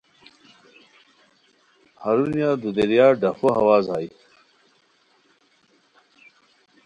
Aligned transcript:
ہرونیہ 2.03 2.49
دودیریار 2.61 3.13
ڈفو 3.21 3.47
ہواز 3.57 3.85
ہائے 3.91 4.07